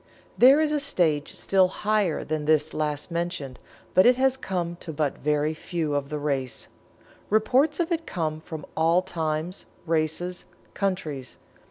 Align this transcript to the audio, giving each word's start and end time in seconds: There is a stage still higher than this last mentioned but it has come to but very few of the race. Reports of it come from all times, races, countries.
There 0.35 0.59
is 0.59 0.71
a 0.71 0.79
stage 0.79 1.35
still 1.35 1.67
higher 1.67 2.23
than 2.23 2.45
this 2.45 2.73
last 2.73 3.11
mentioned 3.11 3.59
but 3.93 4.07
it 4.07 4.15
has 4.15 4.35
come 4.35 4.75
to 4.77 4.91
but 4.91 5.19
very 5.19 5.53
few 5.53 5.93
of 5.93 6.09
the 6.09 6.17
race. 6.17 6.67
Reports 7.29 7.79
of 7.79 7.91
it 7.91 8.07
come 8.07 8.41
from 8.41 8.65
all 8.75 9.03
times, 9.03 9.67
races, 9.85 10.45
countries. 10.73 11.37